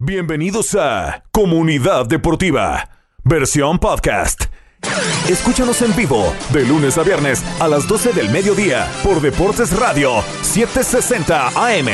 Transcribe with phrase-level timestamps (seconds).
[0.00, 2.88] Bienvenidos a Comunidad Deportiva,
[3.24, 4.44] versión podcast.
[5.28, 10.22] Escúchanos en vivo de lunes a viernes a las 12 del mediodía por Deportes Radio
[10.42, 11.88] 760 AM.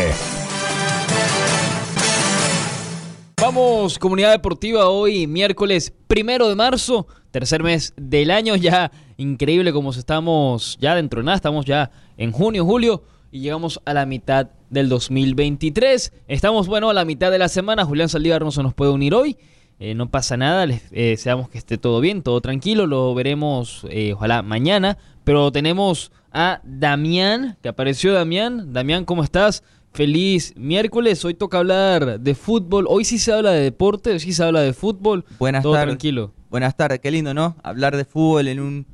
[3.41, 9.93] Vamos, Comunidad Deportiva, hoy miércoles primero de marzo, tercer mes del año, ya increíble como
[9.93, 13.03] estamos ya dentro de nada, estamos ya en junio, julio
[13.35, 16.13] y llegamos a la mitad del 2023.
[16.29, 17.85] Estamos, bueno, a la mitad de la semana.
[17.85, 19.37] Julián Saldívar no se nos puede unir hoy.
[19.81, 22.87] Eh, no pasa nada, les eh, deseamos que esté todo bien, todo tranquilo.
[22.87, 24.99] Lo veremos, eh, ojalá, mañana.
[25.25, 28.73] Pero tenemos a Damián, que apareció Damián.
[28.73, 29.65] Damián, ¿cómo estás?
[29.93, 31.25] Feliz miércoles.
[31.25, 32.87] Hoy toca hablar de fútbol.
[32.89, 35.25] Hoy sí se habla de deporte, hoy sí se habla de fútbol.
[35.41, 35.89] Buenas todo tardes.
[35.89, 36.33] tranquilo.
[36.51, 37.57] Buenas tardes, qué lindo, ¿no?
[37.65, 38.87] Hablar de fútbol en un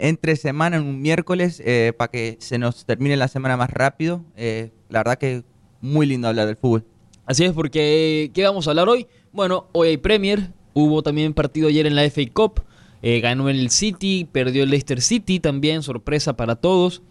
[0.00, 4.24] entre semana, en un miércoles, eh, para que se nos termine la semana más rápido.
[4.36, 5.44] Eh, la verdad que
[5.80, 6.84] muy lindo hablar del fútbol.
[7.26, 9.06] Así es, porque ¿qué vamos a hablar hoy?
[9.32, 12.62] Bueno, hoy hay Premier, hubo también partido ayer en la FA Cup,
[13.02, 17.02] eh, ganó el City, perdió el Leicester City también, sorpresa para todos.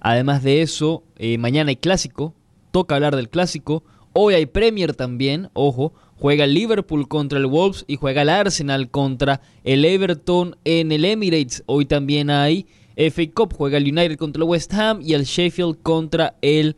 [0.00, 2.34] Además de eso, eh, mañana hay clásico,
[2.72, 3.84] toca hablar del clásico.
[4.12, 8.90] Hoy hay Premier también, ojo, juega el Liverpool contra el Wolves y juega el Arsenal
[8.90, 11.62] contra el Everton en el Emirates.
[11.66, 15.78] Hoy también hay FA Cup, juega el United contra el West Ham y el Sheffield
[15.82, 16.76] contra el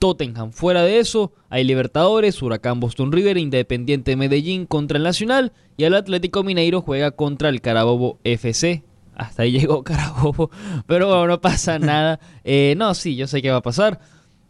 [0.00, 0.50] Tottenham.
[0.50, 5.94] Fuera de eso, hay Libertadores, Huracán Boston River, Independiente Medellín contra el Nacional y el
[5.94, 8.82] Atlético Mineiro juega contra el Carabobo FC.
[9.14, 10.50] Hasta ahí llegó Carabobo,
[10.88, 12.18] pero bueno, no pasa nada.
[12.42, 14.00] Eh, no, sí, yo sé qué va a pasar.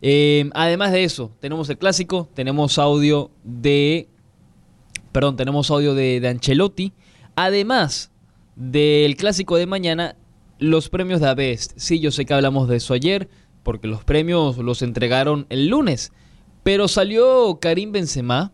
[0.03, 4.09] Eh, además de eso, tenemos el clásico, tenemos audio de...
[5.13, 6.93] Perdón, tenemos audio de, de Ancelotti.
[7.37, 8.11] Además
[8.57, 10.17] del clásico de mañana,
[10.59, 11.73] los premios de Best.
[11.77, 13.29] Sí, yo sé que hablamos de eso ayer,
[13.63, 16.13] porque los premios los entregaron el lunes.
[16.63, 18.53] Pero salió Karim Benzema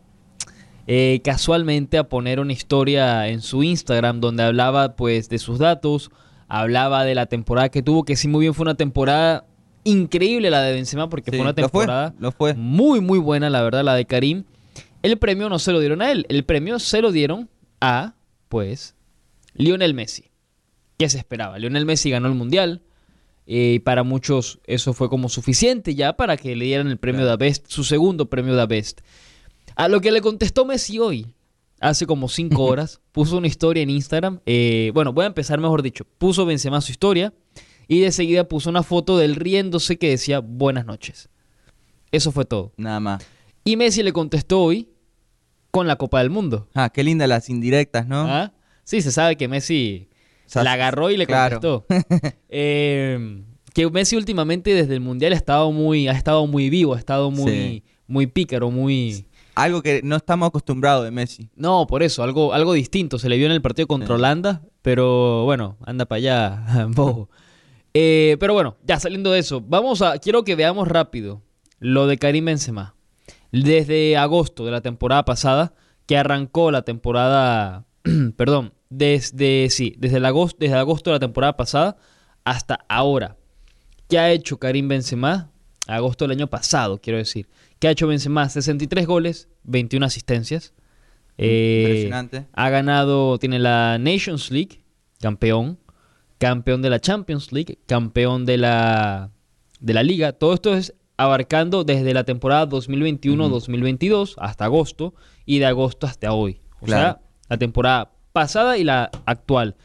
[0.87, 6.11] eh, casualmente a poner una historia en su Instagram donde hablaba pues de sus datos,
[6.49, 9.47] hablaba de la temporada que tuvo, que sí muy bien fue una temporada
[9.85, 12.55] increíble la de Benzema porque Sí, fue una lo fue, temporada lo fue.
[12.55, 14.45] muy muy buena la verdad la de Karim.
[15.03, 17.49] El premio no se lo dieron a él, el premio se lo dieron
[17.81, 18.15] a
[18.49, 18.95] pues
[19.55, 20.25] Lionel Messi.
[20.99, 21.59] ¿Qué se esperaba?
[21.59, 22.83] Lionel Messi ganó el mundial.
[23.47, 27.27] eh, Y para muchos eso fue como suficiente ya para que le dieran el premio
[27.27, 29.01] de Best, su segundo premio de Best.
[29.77, 31.27] A lo que le contestó Messi hoy,
[31.81, 34.41] hace como cinco horas, puso una historia en Instagram.
[34.45, 36.05] eh, bueno, voy a empezar mejor dicho.
[36.19, 37.33] Puso Benzema su historia
[37.91, 41.29] y de seguida puso una foto de él riéndose que decía buenas noches.
[42.13, 42.73] Eso fue todo.
[42.77, 43.27] Nada más.
[43.65, 44.89] Y Messi le contestó hoy
[45.73, 46.69] con la Copa del Mundo.
[46.73, 48.21] Ah, qué lindas las indirectas, ¿no?
[48.29, 48.53] ¿Ah?
[48.85, 50.09] Sí, se sabe que Messi
[50.47, 51.61] O sea, la agarró y le claro.
[51.61, 51.87] contestó.
[52.49, 53.43] Eh,
[53.75, 57.31] que Messi últimamente desde el Mundial ha estado muy, ha estado muy vivo, ha estado
[57.33, 57.83] muy, Sí.
[58.07, 59.27] muy pícaro, muy...
[59.57, 61.51] Algo que no estamos acostumbrados de Messi.
[61.57, 63.19] No, por eso, algo, algo distinto.
[63.19, 64.13] Se le vio en el partido contra Sí.
[64.15, 67.29] Holanda, pero bueno, anda para allá, bobo.
[67.95, 71.43] Eh, pero bueno, ya saliendo de eso, vamos a, quiero que veamos rápido
[71.79, 72.95] lo de Karim Benzema.
[73.53, 75.75] Desde agosto de la temporada pasada,
[76.07, 77.87] que arrancó la temporada,
[78.37, 81.97] perdón, desde, sí, desde, el agosto, desde agosto de la temporada pasada
[82.45, 83.37] hasta ahora.
[84.09, 85.51] ¿Qué ha hecho Karim Benzema?
[85.87, 87.49] Agosto del año pasado, quiero decir.
[87.79, 88.49] ¿Qué ha hecho Benzema?
[88.49, 90.75] 63 goles, 21 asistencias.
[91.39, 92.47] Eh, Impresionante.
[92.53, 94.83] Ha ganado, tiene la Nations League,
[95.21, 95.79] campeón,
[96.41, 99.31] campeón de la Champions League, campeón de la,
[99.79, 100.33] de la Liga.
[100.33, 105.15] Todo esto es abarcando desde la temporada 2021-2022 hasta agosto
[105.45, 106.63] y de agosto hasta hoy.
[106.81, 107.03] O Claro.
[107.03, 107.21] sea,
[107.51, 109.77] la temporada pasada y la actual.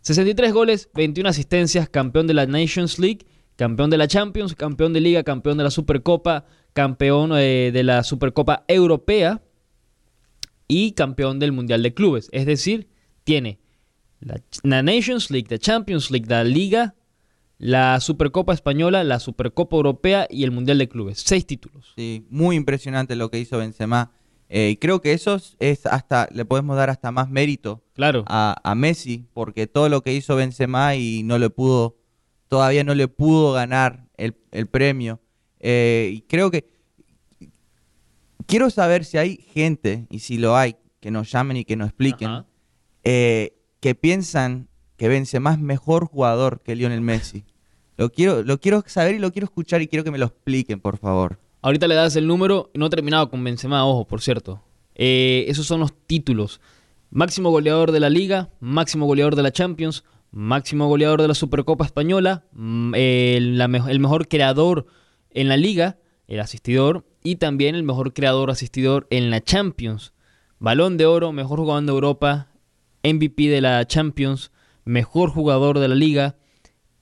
[0.00, 3.26] 63 goles, 21 asistencias, campeón de la Nations League,
[3.56, 8.02] campeón de la Champions, campeón de Liga, campeón de la Supercopa, campeón eh, de la
[8.02, 9.42] Supercopa Europea
[10.68, 12.30] y campeón del Mundial de Clubes.
[12.32, 12.88] Es decir,
[13.24, 13.58] tiene
[14.20, 16.94] la, la Nations League, la Champions League, la Liga,
[17.58, 21.20] la Supercopa Española, la Supercopa Europea y el Mundial de Clubes.
[21.24, 21.92] Seis títulos.
[21.96, 24.12] Sí, muy impresionante lo que hizo Benzema.
[24.50, 28.24] Eh, y creo que eso es- hasta, le podemos dar hasta más mérito Claro.
[28.28, 31.96] a, a Messi, porque todo lo que hizo Benzema y no le pudo,
[32.48, 35.20] todavía no le pudo ganar el, el premio.
[35.60, 36.70] Eh, y creo que
[38.46, 41.88] quiero saber si hay gente, y si lo hay, que nos llamen y que nos
[41.88, 42.44] expliquen,
[43.04, 47.44] eh, que piensan que Benzema es mejor jugador que Lionel Messi.
[47.96, 50.80] Lo quiero, lo quiero saber y lo quiero escuchar y quiero que me lo expliquen,
[50.80, 51.38] por favor.
[51.62, 54.62] Ahorita le das el número, no he terminado con Benzema, ojo, por cierto.
[54.94, 56.60] Eh, esos son los títulos.
[57.10, 61.84] Máximo goleador de la Liga, máximo goleador de la Champions, máximo goleador de la Supercopa
[61.84, 64.86] Española, mm, el, la el mejor creador
[65.30, 65.98] en la Liga
[66.28, 70.12] el asistidor, y también el mejor creador asistidor en la Champions.
[70.60, 72.48] Balón de oro, mejor jugador de Europa,
[73.04, 74.50] MVP de la Champions,
[74.84, 76.36] mejor jugador de la liga.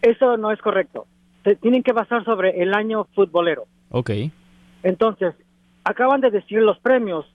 [0.00, 1.06] Eso no es correcto.
[1.44, 3.66] Se tienen que basar sobre el año futbolero.
[3.90, 4.10] Ok.
[4.82, 5.34] Entonces,
[5.84, 7.26] acaban de decir los premios.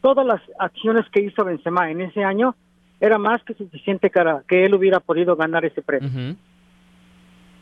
[0.00, 2.54] Todas las acciones que hizo Benzema en ese año
[3.00, 6.36] era más que suficiente para que él hubiera podido ganar ese premio.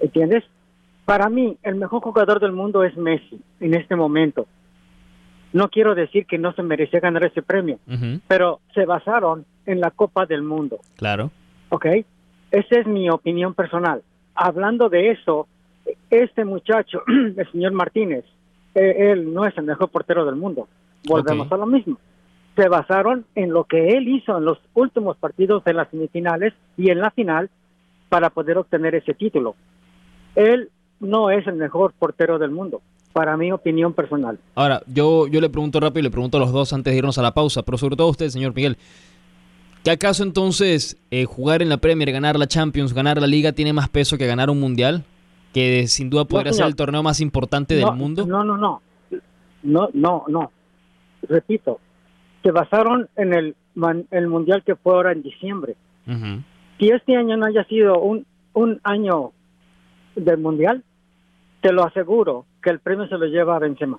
[0.00, 0.44] ¿Entiendes?
[1.04, 4.46] Para mí, el mejor jugador del mundo es Messi en este momento.
[5.52, 7.78] No quiero decir que no se merecía ganar ese premio,
[8.28, 11.31] pero se basaron en la Copa del Mundo, Claro.
[11.69, 11.87] ¿ok?
[12.50, 14.02] Esa es mi opinión personal.
[14.34, 15.46] Hablando de eso,
[16.10, 17.02] este muchacho,
[17.37, 18.25] el señor Martínez,
[18.75, 20.69] eh, él no es el mejor portero del mundo.
[21.06, 21.98] Volvemos a lo mismo.
[22.56, 26.90] Se basaron en lo que él hizo en los últimos partidos de las semifinales y
[26.90, 27.50] en la final
[28.08, 29.55] para poder obtener ese título.
[30.34, 30.70] Él
[31.02, 32.81] no es el mejor portero del mundo,
[33.12, 34.38] para mi opinión personal.
[34.54, 37.19] Ahora, yo, yo le pregunto rápido y le pregunto a los dos antes de irnos
[37.19, 38.78] a la pausa, pero sobre todo a usted, señor Miguel.
[39.84, 43.72] ¿Qué acaso entonces eh, jugar en la Premier, ganar la Champions, ganar la Liga tiene
[43.72, 45.04] más peso que ganar un Mundial?
[45.52, 48.26] Que sin duda podría ser el torneo más importante no, del mundo.
[48.26, 48.81] No, no, no.
[49.64, 50.50] No, no, no.
[51.28, 51.78] Repito,
[52.43, 53.56] se basaron en el,
[54.10, 55.76] el mundial que fue ahora en diciembre.
[56.78, 58.25] Si este año no haya sido un,
[58.55, 59.32] un año
[60.16, 60.84] del mundial,
[61.62, 63.99] te lo aseguro que el premio se lo lleva a Benzema.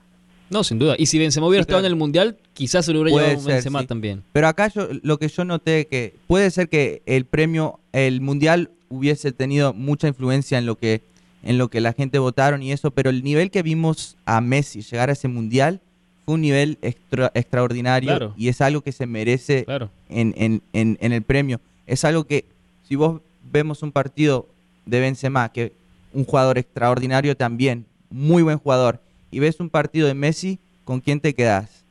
[0.49, 0.95] No, sin duda.
[0.99, 1.87] Y si Benzema hubiera Sí, estado claro.
[1.87, 3.87] en el Mundial, quizás se lo hubiera Puede llevado ser, Benzema sí.
[3.87, 4.23] también.
[4.33, 8.69] Pero acá yo, lo que yo noté que puede ser que el premio, el mundial
[8.89, 11.01] hubiese tenido mucha influencia en lo que,
[11.41, 14.81] en lo que la gente votaron y eso, pero el nivel que vimos a Messi
[14.81, 15.79] llegar a ese mundial
[16.25, 18.33] fue un nivel extra- extraordinario Claro.
[18.37, 19.89] y es algo que se merece Claro.
[20.09, 21.59] en, en, en, en el premio.
[21.87, 22.45] Es algo que,
[22.87, 23.21] si vos
[23.51, 24.47] vemos un partido
[24.85, 25.71] de Benzema, que
[26.13, 28.99] un jugador extraordinario también, muy buen jugador,
[29.31, 31.83] y ves un partido de Messi, ¿con quién te quedás?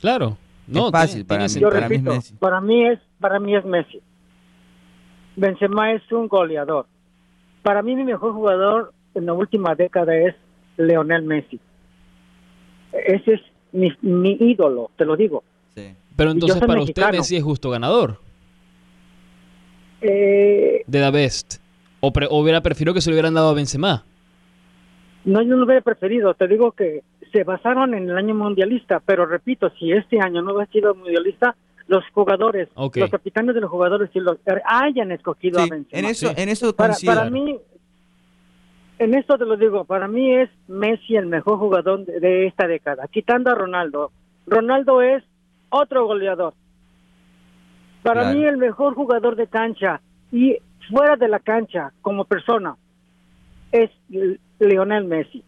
[0.00, 0.36] Claro.
[0.66, 1.60] No, Es fácil tiene- para tiene mí.
[1.60, 2.34] Yo para mí es Messi.
[2.34, 4.00] para mí es para mí es Messi.
[5.36, 6.86] Benzema es un goleador.
[7.62, 10.34] Para mí mi mejor jugador en la última década es
[10.76, 11.58] Leonel Messi.
[12.92, 13.40] Ese es
[13.72, 15.42] mi, mi ídolo, te lo digo.
[15.74, 15.94] Sí.
[16.16, 17.10] Pero entonces para usted.
[17.12, 18.18] Messi es justo ganador
[20.00, 21.61] Eh, de The Best.
[22.04, 24.04] O, pre- o hubiera preferido que se lo hubieran dado a Benzema.
[25.24, 26.34] no, yo no lo hubiera preferido.
[26.34, 30.52] Te digo que se basaron en el año mundialista, pero repito, si este año no
[30.52, 31.54] hubiera sido mundialista,
[31.86, 32.96] los jugadores, Ok.
[32.96, 35.98] los capitanes de los jugadores, si los hayan escogido a Benzema.
[36.00, 36.34] en eso, Sí.
[36.36, 36.94] en eso para,
[37.30, 37.56] mí,
[38.98, 42.66] en esto te lo digo, para mí es Messi el mejor jugador de, de esta
[42.66, 44.10] década, quitando a Ronaldo.
[44.46, 45.22] Ronaldo es
[45.70, 46.54] otro goleador.
[48.02, 48.38] Para Claro.
[48.38, 50.00] mí el mejor jugador de cancha
[50.32, 50.56] y
[50.88, 52.76] fuera de la cancha como persona
[53.70, 53.90] es
[54.58, 55.42] Lionel Messi.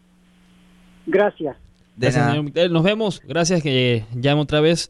[1.05, 1.55] Gracias.
[1.95, 2.31] De Gracias, nada.
[2.31, 2.73] señor Miguel.
[2.73, 3.21] Nos vemos.
[3.25, 4.89] Gracias que llamo otra vez.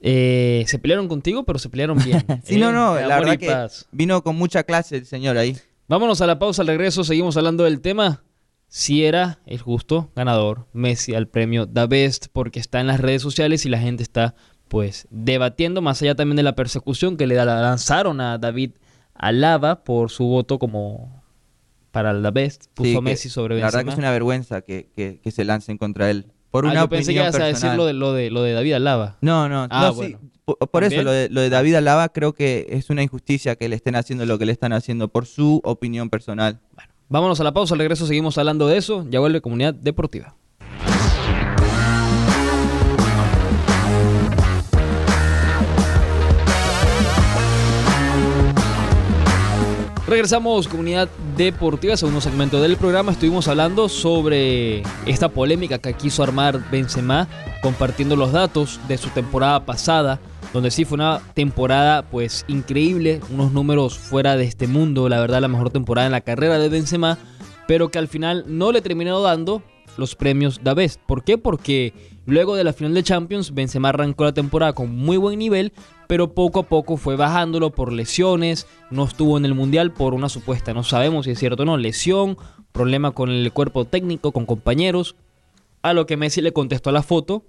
[0.00, 2.24] Eh, se pelearon contigo, pero se pelearon bien.
[2.44, 2.58] Sí, ¿eh?
[2.58, 3.88] no, no, De la verdad que paz.
[3.90, 5.56] vino con mucha clase el señor ahí.
[5.88, 8.22] Vámonos a la pausa, al regreso seguimos hablando del tema.
[8.70, 13.22] Si era el justo ganador Messi al premio The Best porque está en las redes
[13.22, 14.34] sociales y la gente está
[14.68, 18.72] pues debatiendo más allá también de la persecución que le lanzaron a David
[19.18, 21.22] Alaba por su voto como
[21.90, 23.92] para la best, puso Sí, que Messi sobre La verdad que Benzema.
[23.94, 26.26] es una vergüenza que, que- que se lancen contra él.
[26.50, 28.52] Por Ah, una yo pensé que ibas a decir lo de, lo de, lo de
[28.52, 29.16] David Alaba.
[29.20, 30.18] No, no, Ah, no, bueno.
[30.22, 30.28] sí.
[30.44, 33.68] Por, por eso, lo de, lo de David Alaba creo que es una injusticia que
[33.68, 36.58] le estén haciendo lo que le están haciendo por su opinión personal.
[37.10, 39.04] Vámonos a la pausa, al regreso seguimos hablando de eso.
[39.10, 40.36] Ya vuelve Comunidad Deportiva.
[50.08, 53.12] Regresamos, comunidad deportiva, segundo segmento del programa.
[53.12, 57.28] Estuvimos hablando sobre esta polémica que quiso armar Benzema,
[57.60, 60.18] compartiendo los datos de su temporada pasada,
[60.54, 65.42] donde sí fue una temporada pues increíble, unos números fuera de este mundo, la verdad
[65.42, 67.18] la mejor temporada en la carrera de Benzema,
[67.66, 69.62] pero que al final no le terminó dando
[69.98, 71.02] los premios da Best.
[71.06, 71.36] ¿Por qué?
[71.36, 71.92] Porque
[72.24, 75.74] luego de la final de Champions, Benzema arrancó la temporada con muy buen nivel,
[76.08, 80.30] pero poco a poco fue bajándolo por lesiones, no estuvo en el Mundial por una
[80.30, 82.38] supuesta, no sabemos si es cierto o no, lesión,
[82.72, 85.16] problema con el cuerpo técnico, con compañeros,
[85.82, 87.44] a lo que Messi le contestó a la foto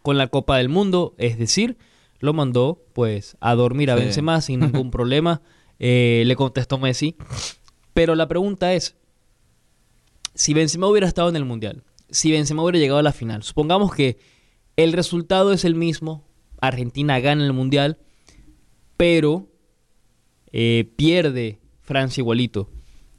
[0.00, 1.76] con la Copa del Mundo, es decir,
[2.20, 4.02] lo mandó pues a dormir a Sí.
[4.02, 5.42] Benzema sin ningún problema,
[5.78, 7.16] eh, le contestó Messi,
[7.92, 8.96] pero la pregunta es,
[10.34, 13.94] si Benzema hubiera estado en el Mundial, si Benzema hubiera llegado a la final, supongamos
[13.94, 14.16] que
[14.76, 16.27] el resultado es el mismo,
[16.60, 17.98] Argentina gana el Mundial,
[18.96, 19.48] pero
[20.52, 22.68] eh, pierde Francia igualito,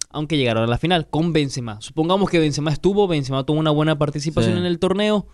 [0.09, 1.79] aunque llegaron a la final con Benzema.
[1.81, 4.59] Supongamos que Benzema estuvo, Benzema tuvo una buena participación Sí.
[4.59, 5.27] en el torneo,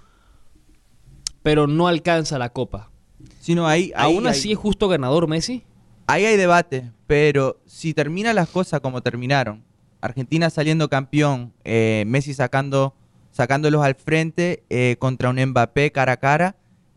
[1.43, 2.91] pero no alcanza la copa.
[3.39, 5.63] Sino ahí, ahí, ¿Aún así es justo ganador Messi?
[6.07, 9.63] ahí hay debate, pero si terminan las cosas como terminaron,
[10.01, 12.95] Argentina saliendo campeón, eh, Messi sacando,
[13.31, 16.55] sacándolos al frente eh, contra un Mbappé cara a cara,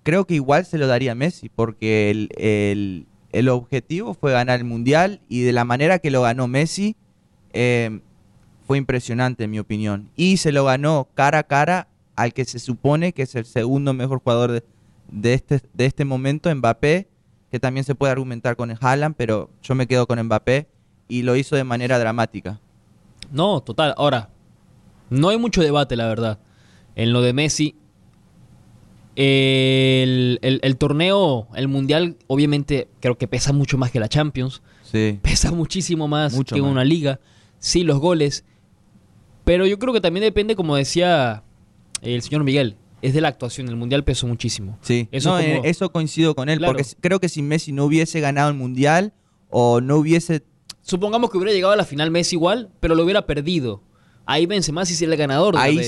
[0.09, 4.65] creo que igual se lo daría Messi, porque el, el- el objetivo fue ganar el
[4.65, 6.97] Mundial y de la manera que lo ganó Messi
[7.53, 8.01] eh,
[8.67, 10.09] fue impresionante en mi opinión.
[10.17, 13.93] Y se lo ganó cara a cara al que se supone que es el segundo
[13.93, 14.65] mejor jugador de,
[15.13, 17.07] de este, de este momento, Mbappé,
[17.51, 20.67] que también se puede argumentar con el Haaland, pero yo me quedo con Mbappé
[21.07, 22.61] y lo hizo de manera dramática.
[23.31, 23.93] No, total.
[23.99, 24.31] Ahora,
[25.11, 26.39] no hay mucho debate, la verdad.
[26.95, 27.75] En lo de Messi,
[29.23, 34.63] el, el- el torneo, el mundial, obviamente creo que pesa mucho más que la Champions.
[34.83, 35.19] Sí.
[35.23, 36.71] Pesa muchísimo más Mucho que más.
[36.71, 37.21] una liga.
[37.59, 38.45] Sí, los goles.
[39.45, 41.43] Pero yo creo que también depende, como decía
[42.03, 43.69] el señor Miguel, es de la actuación.
[43.69, 44.79] El mundial pesó muchísimo.
[44.83, 46.75] Sí, Eso No, como- eh, eso coincido con él, Claro.
[46.75, 49.13] porque creo que si Messi no hubiese ganado el Mundial
[49.51, 50.43] o no hubiese...
[50.83, 53.83] Supongamos que hubiera llegado a la final Messi igual, pero lo hubiera perdido.
[54.31, 55.55] Ahí Benzema sí sería el ganador.
[55.55, 55.81] de Ahí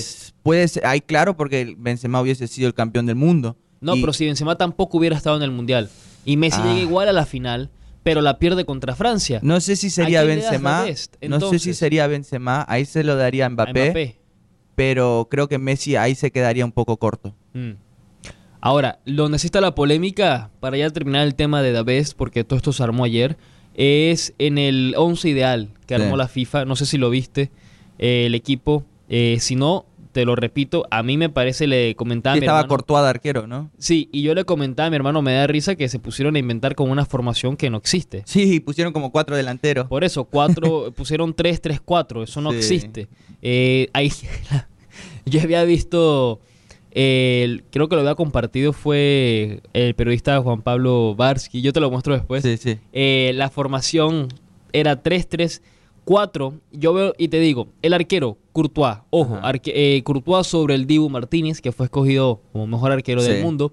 [0.42, 3.58] puede ser, ahí claro, porque Benzema hubiese sido el campeón del mundo.
[3.82, 5.90] No, Y- pero si Benzema tampoco hubiera estado en el Mundial
[6.24, 6.68] y Messi Ah.
[6.68, 7.68] llega igual a la final,
[8.02, 9.40] pero la pierde contra Francia.
[9.42, 10.86] No sé si sería ¿A quién le das Benzema,
[11.28, 14.16] no sé si sería Benzema, ahí se lo daría a a Mbappé,
[14.74, 17.34] pero creo que Messi ahí se quedaría un poco corto.
[17.52, 17.72] Mm.
[18.62, 22.44] Ahora, donde sí está la polémica, para ya terminar el tema de The Best, porque
[22.44, 23.36] todo esto se armó ayer,
[23.74, 26.02] es en el 11 ideal que Sí.
[26.02, 26.64] armó la FIFA.
[26.66, 27.50] No sé si lo viste,
[28.00, 28.84] eh, el equipo.
[29.08, 32.46] Eh, si no, te lo repito, a mí me parece, le comentaba a Sí, mi
[32.46, 33.70] estaba Courtois de arquero, ¿no?
[33.78, 36.38] Sí, y yo le comentaba a mi hermano, me da risa que se pusieron a
[36.40, 38.22] inventar con una formación que no existe.
[38.26, 39.86] Sí, pusieron como cuatro delanteros.
[39.86, 42.56] Por eso, cuatro, pusieron 3-3-4, eso no Sí.
[42.58, 43.08] existe.
[43.42, 44.10] Eh, ahí,
[45.26, 46.40] yo había visto,
[46.92, 51.80] eh, el- creo que lo había compartido fue el periodista Juan Pablo Barsky, yo te
[51.80, 52.42] lo muestro después.
[52.42, 52.78] Sí, sí.
[52.92, 54.28] Eh, la formación
[54.72, 55.02] era
[56.10, 56.60] 3-3-4.
[56.72, 61.08] Yo veo y te digo, el arquero, Courtois, ojo, arque- eh, Courtois sobre el Dibu
[61.08, 63.72] Martínez, que fue escogido como mejor arquero del mundo.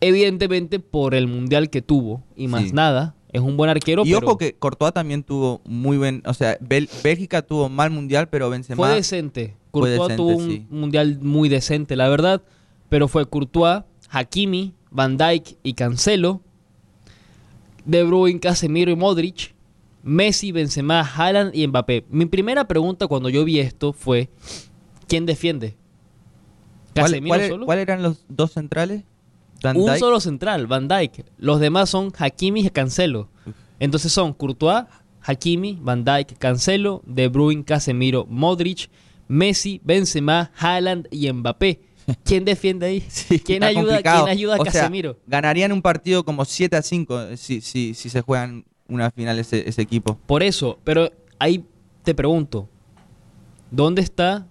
[0.00, 2.72] Evidentemente por el mundial que tuvo y más Sí.
[2.72, 3.14] nada.
[3.32, 6.58] Es un buen arquero, Y pero ojo que Courtois también tuvo muy buen, o sea,
[6.58, 9.54] Bel- Bélgica tuvo mal mundial, pero Benzema fue decente.
[9.70, 10.66] fue Courtois decente, tuvo un sí.
[10.68, 12.42] mundial muy decente, la verdad.
[12.90, 16.42] Pero fue Courtois, Hakimi, Van Dijk y Cancelo.
[17.86, 19.54] De Bruyne, Casemiro y Modric.
[20.02, 22.04] Messi, Benzema, Haaland y Mbappé.
[22.10, 24.28] Mi primera pregunta cuando yo vi esto fue:
[25.08, 25.76] ¿quién defiende?
[26.94, 27.66] ¿Cuál- ¿Casemiro cuál- solo?
[27.66, 29.04] ¿Cuáles eran los dos centrales?
[29.62, 29.98] Van Un Dijk.
[29.98, 31.24] solo central, Van Dijk.
[31.38, 33.28] Los demás son Hakimi y Cancelo.
[33.78, 34.84] Entonces son Courtois,
[35.22, 38.90] Hakimi, Van Dijk, Cancelo, De Bruyne, Casemiro, Modric,
[39.28, 41.80] Messi, Benzema, Haaland y Mbappé.
[42.24, 43.04] ¿Quién defiende ahí?
[43.08, 44.24] Sí, ¿Quién, ayuda, complicado.
[44.24, 45.16] ¿Quién ayuda a O sea, Casemiro?
[45.28, 49.38] ganarían un partido como 7 a 5 eh, si, si, si se juegan una final
[49.38, 50.18] ese, ese equipo.
[50.26, 51.64] Por eso, pero ahí
[52.02, 52.68] te pregunto,
[53.70, 54.46] ¿dónde está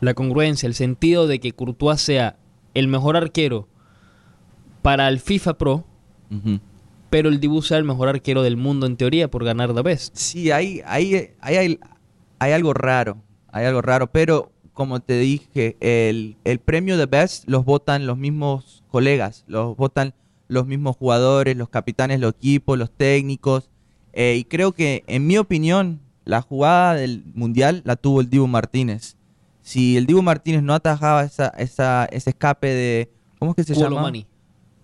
[0.00, 2.38] la congruencia, el sentido de que Courtois sea
[2.74, 3.68] el mejor arquero
[4.82, 5.84] para el FIFA Pro,
[7.10, 10.16] pero el Dibu sea el mejor arquero del mundo en teoría por ganar The Best.
[10.16, 11.80] Sí, hay, hay, hay, hay,
[12.38, 17.48] hay algo raro, hay algo raro, pero como te dije, el, el premio de Best
[17.48, 20.14] los votan los mismos colegas, los votan
[20.50, 23.70] los mismos jugadores, los capitanes, los equipos, los técnicos,
[24.12, 28.46] eh, y creo que, en mi opinión, la jugada del Mundial la tuvo el Dibu
[28.48, 29.16] Martínez.
[29.62, 33.10] Si el Dibu Martínez no atajaba esa, esa, ese escape de...
[33.38, 34.12] ¿Cómo es que se llama?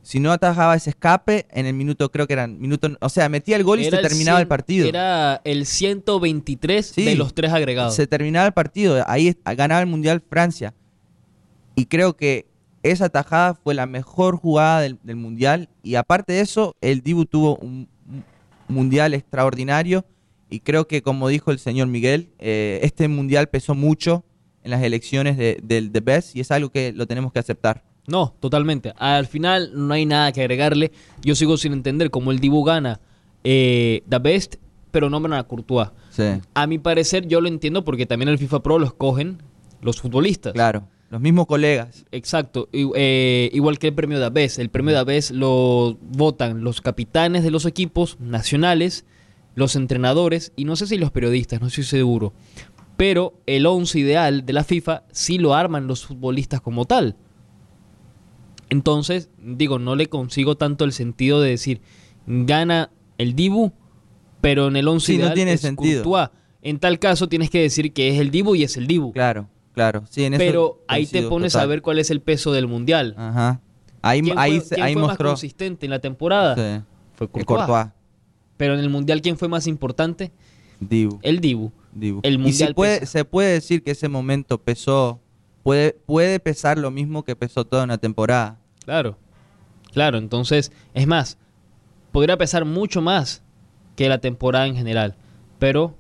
[0.03, 3.57] Si no atajaba ese escape, en el minuto, creo que eran minuto, o sea, metía
[3.57, 4.87] el gol y se terminaba el partido.
[4.87, 7.05] Era el 123 Sí.
[7.05, 7.97] de los tres agregados.
[7.97, 10.75] Se terminaba el partido, ahí ganaba el Mundial Francia.
[11.75, 12.47] Y creo que
[12.91, 15.69] esa tajada fue la mejor jugada del, del Mundial.
[15.83, 18.25] Y aparte de eso, el Dibu tuvo un, un
[18.69, 20.05] Mundial extraordinario.
[20.49, 24.25] Y creo que, como dijo el señor Miguel, eh, este Mundial pesó mucho
[24.63, 27.85] en las elecciones de- del The Best y es algo que lo tenemos que aceptar.
[28.09, 28.93] No, totalmente.
[28.99, 30.93] Al final no hay nada que agregarle.
[31.23, 33.01] Yo sigo sin entender cómo el Dibu gana
[33.43, 34.57] eh, The Best,
[34.93, 35.89] pero nombran a Courtois.
[36.11, 36.23] Sí,
[36.55, 39.39] A mi parecer yo lo entiendo porque también el FIFA Pro lo escogen
[39.83, 40.53] los futbolistas.
[40.53, 40.89] claro.
[41.09, 42.05] Los mismos colegas.
[42.11, 44.59] Exacto, I- eh, igual que el premio de Aves.
[44.59, 49.05] El premio de Aves lo votan los capitanes de los equipos nacionales,
[49.55, 52.33] los entrenadores y no sé si los periodistas, no estoy seguro.
[52.97, 57.17] Pero el 11 ideal de la FIFA sí lo arman los futbolistas como tal.
[58.69, 61.81] Entonces, digo, no le consigo tanto el sentido de decir,
[62.27, 63.73] gana el Dibu,
[64.41, 66.03] pero en el 11 Sí, no ideal tiene es sentido.
[66.03, 66.31] Courtois.
[66.63, 69.13] En tal caso tienes que decir que es el Dibu y es el Dibu.
[69.13, 70.03] Claro, claro.
[70.11, 73.15] Sí, en eso Pero ahí te pones a ver cuál es el peso del mundial.
[73.17, 73.61] Ajá.
[74.03, 76.55] Ahí, ¿Quién ahí, fue, se- quién ahí fue más consistente en la temporada?
[76.57, 76.85] Sí.
[77.15, 77.59] Fue Courtois.
[77.67, 77.87] Courtois.
[78.57, 80.33] Pero en el mundial, ¿quién fue más importante?
[80.81, 81.19] Dibu.
[81.23, 81.71] El Dibu.
[81.93, 82.21] Dibu.
[82.25, 83.13] el y Mundial si puede, pesa.
[83.13, 85.21] se puede decir que ese momento pesó,
[85.63, 88.59] puede, puede pesar lo mismo que pesó toda una temporada.
[88.85, 89.17] Claro.
[89.93, 91.39] Claro, entonces, es más,
[92.13, 93.43] podría pesar mucho más
[93.97, 95.17] que la temporada en general.
[95.59, 95.97] Pero,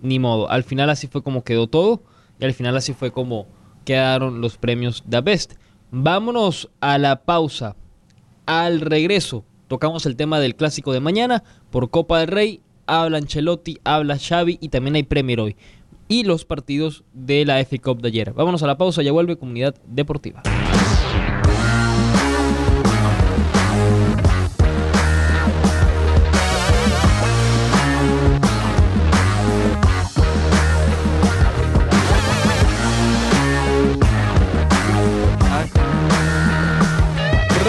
[0.00, 0.48] ni modo.
[0.48, 2.02] Al final así fue como quedó todo.
[2.42, 3.46] Y al final así fue como
[3.84, 5.52] quedaron los premios The Best.
[5.92, 7.76] Vámonos a la pausa.
[8.46, 11.44] Al regreso, tocamos el tema del clásico de mañana.
[11.70, 15.56] Por Copa del Rey, habla Ancelotti, habla Xavi y también hay Premier hoy.
[16.08, 18.32] Y los partidos de la FA Cup de ayer.
[18.32, 20.42] Vámonos a la pausa, ya vuelve Comunidad Deportiva.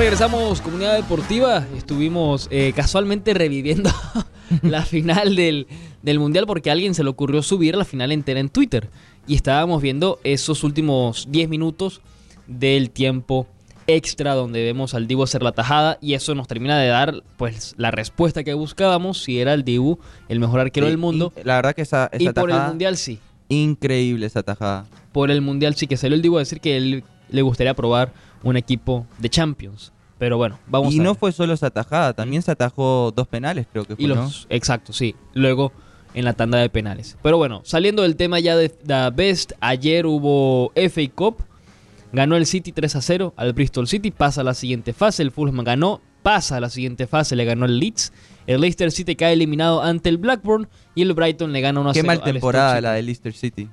[0.04, 1.66] Regresamos, comunidad deportiva.
[1.78, 3.90] Estuvimos eh, casualmente reviviendo
[4.62, 5.66] la final del,
[6.02, 8.90] del Mundial porque a alguien se le ocurrió subir la final entera en Twitter.
[9.28, 12.02] Y estábamos viendo esos últimos 10 minutos
[12.48, 13.48] del tiempo
[13.88, 17.74] extra donde vemos al Dibu hacer la tajada y eso nos termina de dar pues
[17.78, 21.56] la respuesta que buscábamos si era el Dibu el mejor arquero Sí, del mundo La
[21.56, 24.86] verdad que esa, esa y por el mundial sí increíble esa tajada.
[25.14, 28.12] por el mundial sí que salió el Dibu a decir que él le gustaría probar
[28.44, 31.20] un equipo de Champions pero bueno vamos Y a no ver.
[31.20, 34.16] fue solo esa tajada, también se atajó dos penales, creo que fue, Y ¿no?
[34.16, 35.16] los, exacto, sí.
[35.34, 35.72] Luego
[36.14, 37.18] en la tanda de penales.
[37.24, 41.38] Pero bueno, saliendo del tema ya de The Best, ayer hubo FA Cup.
[42.12, 45.24] Ganó el City 3 a 0 al Bristol City, pasa a la siguiente fase.
[45.24, 48.14] El Fulham ganó, pasa a la siguiente fase, le ganó el Leeds.
[48.46, 51.94] El Leicester City cae eliminado ante el Blackburn y el Brighton le gana 1 a
[51.94, 53.68] Qué 0 mal al Stoke temporada la de Leicester City.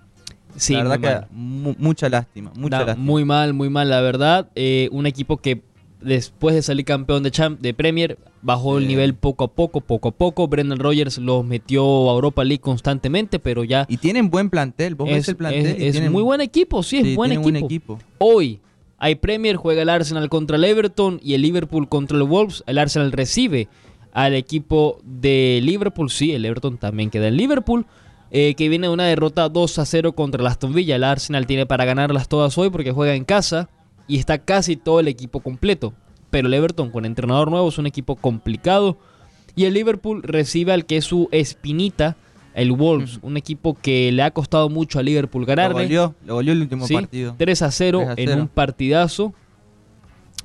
[0.57, 1.20] Sí, la verdad mal.
[1.29, 3.05] que mu- mucha lástima, mucha Da- lástima.
[3.05, 4.48] Muy mal, muy mal, la verdad.
[4.55, 5.61] Eh, un equipo que
[6.02, 10.08] después de salir campeón de, Champ- de Premier bajó el nivel poco a poco, poco
[10.08, 10.48] a poco.
[10.48, 15.08] Brendan Rodgers los metió a Europa League constantemente, pero ya Y tienen buen plantel, vos
[15.08, 17.32] ves es, el plantel es- y es tienen- muy buen equipo, sí, es sí, buen,
[17.56, 17.98] equipo.
[18.18, 18.60] Hoy
[18.98, 22.62] hay Premier, juega el Arsenal contra el Everton y el Liverpool contra el Wolves.
[22.66, 23.68] El Arsenal recibe
[24.12, 27.86] al equipo de Liverpool, sí, el Everton también queda en Liverpool.
[28.32, 30.94] eh, que viene de una derrota 2 a 0 contra el Aston Villa.
[30.94, 33.68] El Arsenal tiene para ganarlas todas hoy porque juega en casa
[34.11, 35.94] y está casi todo el equipo completo.
[36.31, 38.99] Pero el Everton con entrenador nuevo es un equipo complicado.
[39.57, 42.16] Y el Liverpool recibe al que es su espinita,
[42.55, 45.85] el Wolves, un equipo que le ha costado mucho a Liverpool Lo ganarle.
[45.85, 47.35] goleó, lo goleó el último Sí, partido.
[47.38, 48.42] 3 a 0 3 a en 0.
[48.42, 49.33] un partidazo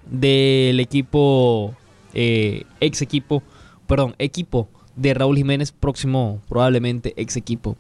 [0.09, 1.73] del equipo,
[2.13, 3.41] eh, ex equipo,
[3.87, 7.75] perdón, equipo de Raúl Jiménez, próximo probablemente ex equipo.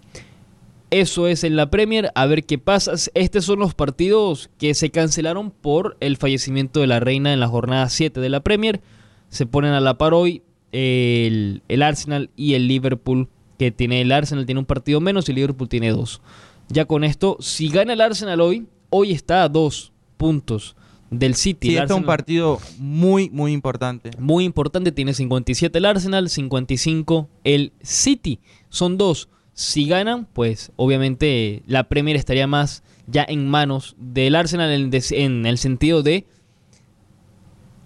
[0.95, 2.93] Eso es en la Premier, a ver qué pasa.
[3.15, 7.49] Estos son los partidos que se cancelaron por el fallecimiento de la reina en la
[7.49, 8.79] jornada 7 de la Premier.
[9.27, 13.27] Se ponen a la par hoy el, el Arsenal y el Liverpool,
[13.59, 16.21] que tiene el Arsenal tiene un partido menos y el Liverpool tiene dos.
[16.69, 20.77] Ya con esto, si gana el Arsenal hoy, hoy está a dos puntos
[21.09, 21.71] del City.
[21.71, 24.11] Sí, este es un partido muy, muy importante.
[24.17, 28.39] muy importante, tiene 57 el Arsenal, 55 el City.
[28.69, 29.27] Son dos.
[29.57, 35.57] Si ganan, pues obviamente la Premier estaría más ya en manos del Arsenal en, el
[35.57, 36.25] sentido de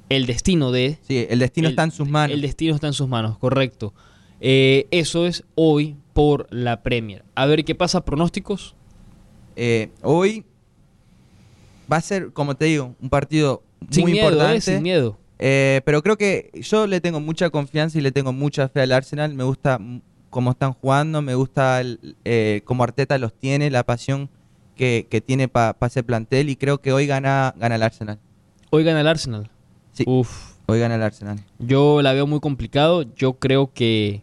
[0.09, 0.97] el destino de...
[1.03, 2.33] Sí, el destino el- está en sus manos.
[2.33, 3.93] El destino está en sus manos, correcto.
[4.41, 7.23] Eh, eso es hoy por la Premier.
[7.35, 8.75] A ver qué pasa, pronósticos.
[9.55, 10.45] Eh, hoy
[11.91, 14.57] va a ser, como te digo, un partido Sin muy miedo, importante.
[14.57, 15.19] eh, sin miedo.
[15.37, 18.91] Eh, pero creo que yo le tengo mucha confianza y le tengo mucha fe al
[18.91, 19.33] Arsenal.
[19.35, 19.79] Me gusta
[20.29, 24.29] cómo están jugando, me gusta el, eh, cómo Arteta los tiene, la pasión
[24.75, 28.19] que, que tiene para ese plantel y creo que hoy gana, gana el Arsenal.
[28.69, 29.49] Hoy gana el Arsenal.
[29.93, 30.03] Sí.
[30.07, 31.39] Uf, Hoy gana el Arsenal.
[31.57, 33.03] Yo la veo muy complicado.
[33.15, 34.21] Yo creo que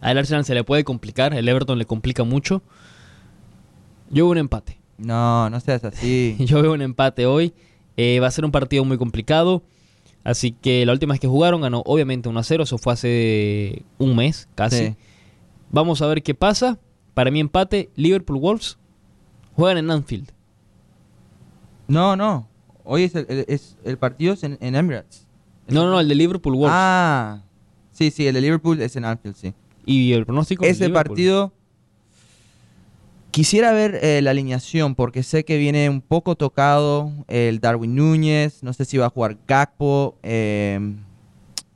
[0.00, 1.34] al Arsenal se le puede complicar.
[1.34, 2.62] El Everton le complica mucho.
[4.10, 4.78] Yo veo un empate.
[4.96, 6.36] No, no seas así.
[6.46, 7.52] Yo veo un empate hoy.
[7.96, 9.64] Eh, va a ser un partido muy complicado.
[10.24, 12.62] Así que la última vez que jugaron ganó obviamente 1 a 0.
[12.64, 14.88] Eso fue hace un mes casi.
[14.88, 14.96] Sí.
[15.70, 16.78] Vamos a ver qué pasa.
[17.14, 17.90] Para mí empate.
[17.96, 18.78] Liverpool Wolves
[19.54, 20.30] juegan en Anfield.
[21.86, 22.48] No, no.
[22.84, 25.26] Hoy es el, el- es, el partido es en, en Emirates.
[25.68, 26.72] No, no, no, el de Liverpool Wolves.
[26.74, 27.42] Ah,
[27.92, 29.52] sí, sí, el de Liverpool es en Anfield, sí.
[29.84, 30.64] y el pronóstico.
[30.64, 31.52] Ese partido
[33.38, 38.64] quisiera ver eh, la alineación porque sé que viene un poco tocado el Darwin Núñez,
[38.64, 40.96] no sé si va a jugar Gakpo, eh,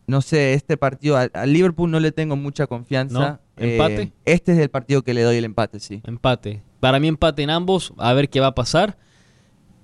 [0.08, 3.16] no sé, este partido al Liverpool no le tengo mucha confianza.
[3.16, 3.40] ¿No?
[3.64, 4.02] ¿Empate?
[4.02, 6.02] Eh, este es el partido que le doy el empate, sí.
[6.02, 6.64] Empate.
[6.80, 8.98] Para mí empate en ambos, a ver qué va a pasar.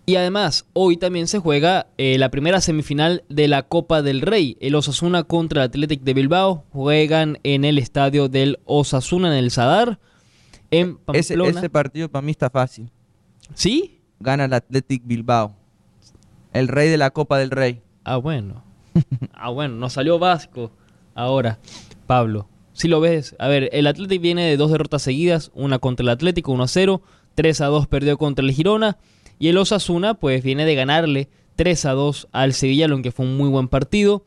[0.05, 4.57] Y además, hoy también se juega eh, la primera semifinal de la Copa del Rey.
[4.59, 9.53] El Osasuna contra el Athletic de Bilbao juegan en el estadio del Osasuna en el
[9.53, 10.01] Sadar,
[10.71, 11.59] en Ese, Pamplona.
[11.59, 12.91] ese partido para mí está fácil.
[13.55, 14.01] ¿Sí?
[14.21, 15.55] Gana el Athletic Bilbao.
[16.53, 17.83] El rey de la Copa del Rey.
[18.05, 18.65] Ah, bueno.
[19.33, 20.71] ah, bueno, nos salió Vasco
[21.15, 21.59] ahora,
[22.07, 22.49] Pablo.
[22.73, 26.11] Si lo ves, a ver, el Athletic viene de dos derrotas seguidas, una contra el
[26.11, 27.03] Atlético, 1 a 0,
[27.35, 28.99] 3 a 2 perdió contra el Girona,
[29.39, 33.27] y el Osasuna pues viene de ganarle 3 a 2 al Sevilla, lo que fue
[33.27, 34.25] un muy buen partido.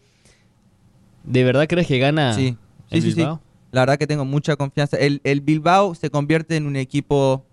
[1.24, 2.58] ¿De verdad crees que gana Sí,
[2.90, 3.14] el sí.
[3.14, 3.42] Bilbao?
[3.72, 4.98] La verdad que tengo mucha confianza.
[4.98, 7.46] El, el Bilbao se convierte en un equipo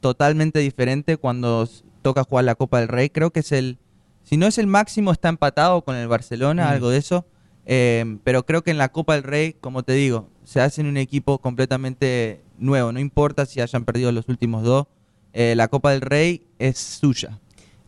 [0.00, 1.68] totalmente diferente cuando
[2.02, 3.10] toca jugar la Copa del Rey.
[3.10, 3.78] Creo que es el,
[4.22, 6.68] si no es el máximo, está empatado con el Barcelona, Mm.
[6.68, 7.26] algo de eso.
[7.66, 10.96] Eh, pero creo que en la Copa del Rey, como te digo, se hacen un
[10.96, 12.92] equipo completamente nuevo.
[12.92, 14.86] No importa si hayan perdido los últimos dos.
[15.34, 17.38] eh, la Copa del Rey es suya.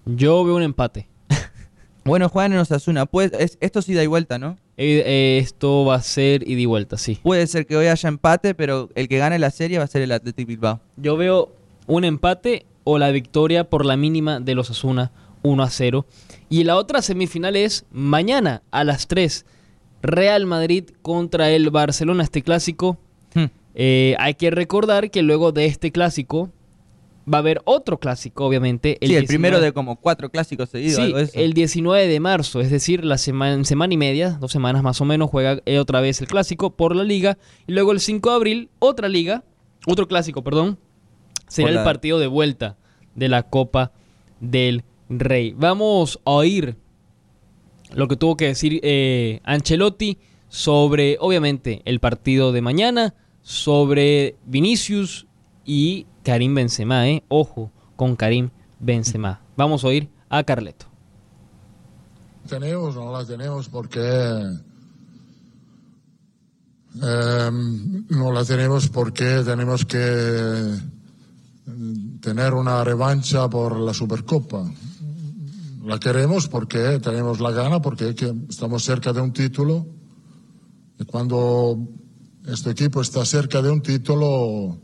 [0.04, 1.08] Yo veo un empate.
[2.04, 3.06] Bueno, juegan en Osasuna.
[3.06, 4.56] Pues, es, esto sí da y vuelta, ¿no?
[4.76, 7.18] Eh, eh, esto va a ser ida y vuelta, sí.
[7.22, 10.02] Puede ser que hoy haya empate, pero el que gane la serie va a ser
[10.02, 10.80] el Athletic Bilbao.
[10.96, 11.52] Yo veo
[11.86, 16.06] un empate o la victoria por la mínima de los Asuna 1 a 0.
[16.48, 19.44] Y la otra semifinal es mañana a las 3.
[20.02, 22.98] Real Madrid contra el Barcelona, este clásico.
[23.34, 23.46] Hmm.
[23.74, 26.50] Eh, hay que recordar que luego de este clásico
[27.32, 28.98] va a haber otro clásico, obviamente.
[29.00, 30.96] sí, el 19 primero de como cuatro clásicos seguidos.
[30.96, 31.38] Sí, algo de eso.
[31.38, 35.04] el 19 de marzo, es decir, la semana, semana y media, dos semanas más o
[35.04, 37.38] menos, juega eh, otra vez el clásico por la liga.
[37.66, 39.44] Y luego el 5 de abril, otra liga,
[39.86, 40.78] otro clásico, perdón,
[41.48, 42.76] será el partido de vuelta
[43.14, 43.92] de la Copa
[44.40, 45.54] del Rey.
[45.56, 46.76] Vamos a oír
[47.92, 55.26] lo que tuvo que decir eh, Ancelotti sobre, obviamente, el partido de mañana, sobre Vinicius
[55.64, 57.22] y Karim Benzema, ¿eh?
[57.28, 59.40] Ojo con Karim Benzema.
[59.56, 60.86] Vamos a oír a Carleto.
[62.48, 64.00] tenemos, no la tenemos porque
[67.02, 70.78] em, no la tenemos porque tenemos que
[72.20, 74.70] tener una revancha por la Supercopa.
[75.84, 79.86] La queremos porque tenemos la gana, porque que estamos cerca de un título
[80.98, 81.78] y cuando
[82.46, 84.78] este equipo está cerca de un título,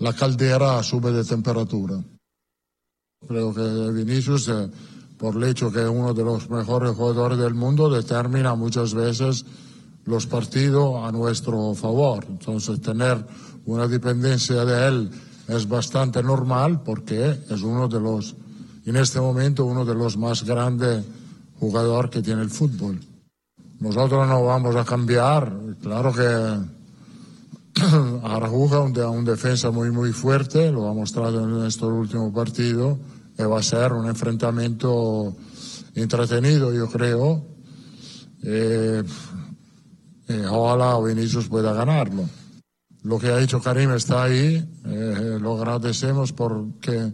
[0.00, 2.02] la caldera sube de temperatura.
[3.28, 4.70] Creo que Vinicius, eh,
[5.18, 9.44] por el hecho que es uno de los mejores jugadores del mundo, determina muchas veces
[10.06, 12.24] los partidos a nuestro favor.
[12.28, 13.24] Entonces, tener
[13.66, 15.10] una dependencia de él
[15.48, 18.34] es bastante normal porque es uno de los,
[18.86, 21.04] en este momento, uno de los más grandes
[21.58, 22.98] jugadores que tiene el fútbol.
[23.80, 25.52] Nosotros no vamos a cambiar.
[25.82, 26.79] Claro que
[28.24, 32.98] Araújo, un, un defensa muy, muy fuerte, lo ha mostrado en estos últimos partidos,
[33.38, 35.36] y va a ser un enfrentamiento
[35.94, 37.44] entretenido, yo creo.
[38.42, 39.02] Eh,
[40.28, 42.28] eh, ojalá Vinicius pueda ganarlo.
[43.02, 47.12] Lo que ha hecho Karim está ahí, eh, lo agradecemos porque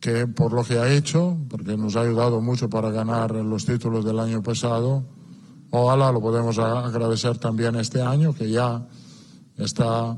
[0.00, 4.04] que por lo que ha hecho, porque nos ha ayudado mucho para ganar los títulos
[4.04, 5.04] del año pasado.
[5.70, 8.86] Ojalá lo podemos agradecer también este año, que ya
[9.58, 10.16] está,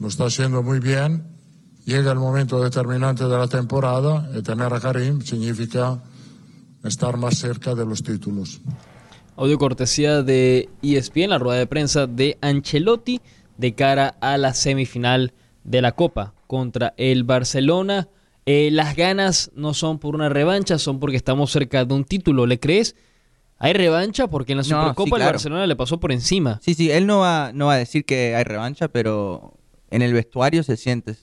[0.00, 1.24] lo está haciendo muy bien.
[1.84, 6.00] Llega el momento determinante de la temporada y tener a Karim significa
[6.84, 8.60] estar más cerca de los títulos.
[9.36, 13.20] Audio cortesía de ESPN, la rueda de prensa de Ancelotti
[13.56, 15.32] de cara a la semifinal
[15.64, 18.08] de la Copa contra el Barcelona.
[18.44, 22.46] Eh, las ganas no son por una revancha, son porque estamos cerca de un título.
[22.46, 22.96] ¿Le crees?
[23.62, 26.58] Hay revancha porque en la Supercopa el Barcelona le pasó por encima.
[26.60, 29.56] Sí, sí, él no va, no va a decir que hay revancha, pero
[29.88, 31.14] en el vestuario se siente.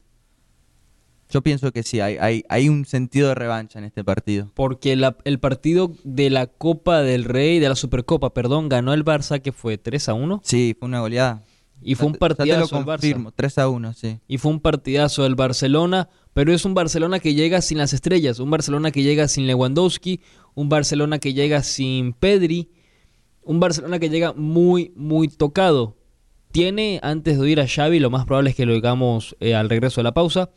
[1.30, 4.50] Yo pienso que sí, hay, hay, hay un sentido de revancha en este partido.
[4.54, 9.42] Porque el partido de la Copa del Rey, de la Supercopa, perdón, ganó el Barça
[9.42, 10.40] que fue 3 a 1.
[10.42, 11.44] Sí, fue una goleada.
[11.82, 13.34] Y fue un partidazo del Barça.
[13.36, 14.20] 3 a 1, sí.
[14.30, 18.40] Y fue un partidazo del Barcelona, pero es un Barcelona que llega sin las estrellas,
[18.40, 20.22] un Barcelona que llega sin Lewandowski,
[20.56, 22.70] un Barcelona que llega sin Pedri,
[23.44, 25.98] un Barcelona que llega muy, muy tocado.
[26.52, 29.70] Tiene, antes de ir a Xavi, lo más probable es que lo digamos eh, al
[29.70, 30.50] regreso de la pausa,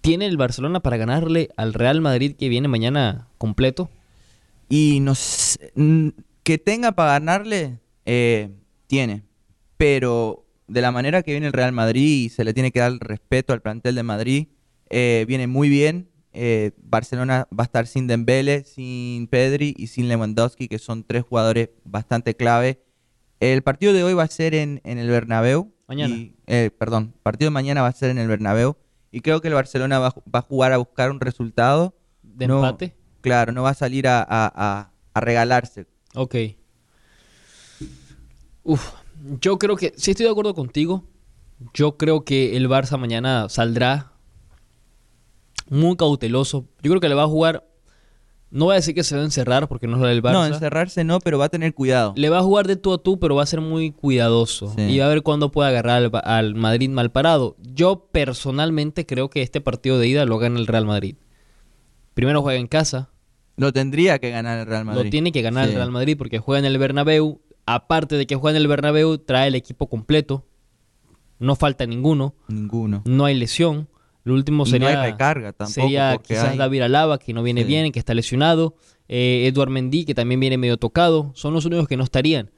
[0.00, 3.90] ¿Tiene el Barcelona para ganarle al Real Madrid que viene mañana completo?
[4.68, 5.58] Y nos,
[6.42, 8.50] que tenga para ganarle, eh,
[8.86, 9.24] tiene.
[9.76, 12.92] Pero de la manera que viene el Real Madrid y se le tiene que dar
[13.00, 14.48] respeto al plantel de Madrid,
[14.88, 16.08] eh, viene muy bien.
[16.32, 21.24] Eh, Barcelona va a estar sin Dembele, sin Pedri y sin Lewandowski, que son tres
[21.24, 22.82] jugadores bastante clave.
[23.40, 25.72] El partido de hoy va a ser en, en el Bernabéu.
[25.88, 26.14] Mañana.
[26.78, 28.76] perdón, el partido de mañana va a ser en el Bernabéu.
[29.10, 31.96] Y creo que el Barcelona va, a jugar a buscar un resultado.
[32.22, 32.94] ¿De empate?
[33.20, 35.86] Claro, no va a salir a, regalarse.
[36.14, 36.36] Ok.
[38.62, 38.92] Uf,
[39.40, 41.04] yo creo que, sí estoy de acuerdo contigo.
[41.74, 44.12] Yo creo que el Barça mañana saldrá
[45.68, 46.66] muy cauteloso.
[46.82, 47.70] Yo creo que le va a jugar
[48.50, 50.32] no voy a decir que se va a encerrar porque no es lo del Barça.
[50.32, 52.12] No, encerrarse no, pero va a tener cuidado.
[52.16, 54.74] Le va a jugar de tú a tú, pero va a ser muy cuidadoso.
[54.76, 57.56] Y va a ver cuándo puede agarrar al, Madrid mal parado.
[57.60, 61.14] Yo personalmente creo que este partido de ida lo gana el Real Madrid.
[62.14, 63.10] Primero juega en casa.
[63.56, 65.04] Lo tendría que ganar el Real Madrid.
[65.04, 67.40] Lo tiene que ganar el Real Madrid porque juega en el Bernabéu.
[67.66, 70.46] Aparte de que juega en el Bernabéu, trae el equipo completo.
[71.38, 72.34] No falta ninguno.
[72.48, 73.02] Ninguno.
[73.06, 73.88] No hay lesión.
[74.24, 77.90] Lo último sería, no hay recarga tampoco sería quizás David Alaba, que no viene bien,
[77.90, 78.74] que está lesionado.
[79.08, 81.32] Eh, Eduard Mendy, que también viene medio tocado.
[81.34, 82.50] Son los únicos que no estarían.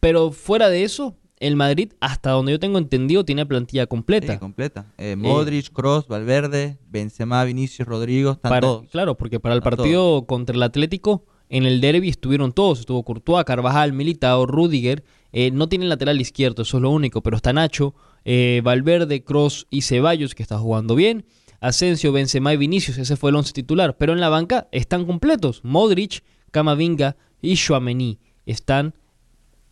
[0.00, 4.32] Pero fuera de eso, el Madrid, hasta donde yo tengo entendido, tiene plantilla completa.
[4.32, 4.86] Sí, completa.
[4.96, 8.88] Eh, Modric, Cross, Valverde, Benzema, Vinicius, Rodrigo, están todos.
[8.90, 12.80] Claro, porque para el partido contra el Atlético, en el derby estuvieron todos.
[12.80, 15.04] Estuvo Courtois, Carvajal, Militao, Rudiger.
[15.32, 17.94] Eh, no tienen lateral izquierdo, eso es lo único, pero está Nacho.
[18.24, 21.26] Eh, Valverde, Cross y Ceballos, que está jugando bien.
[21.60, 23.98] Asensio, Benzema y Vinicius, ese fue el once titular.
[23.98, 25.60] Pero en la banca están completos.
[25.64, 28.20] Modric, Camavinga y Chouameni.
[28.46, 28.94] Están,